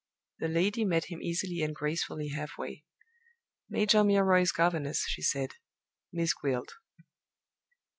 [0.39, 2.83] The lady met him easily and gracefully half way.
[3.69, 5.51] "Major Milroy's governess," she said.
[6.11, 6.73] "Miss Gwilt."